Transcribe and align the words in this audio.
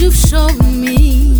you've 0.00 0.14
shown 0.14 0.80
me. 0.80 1.39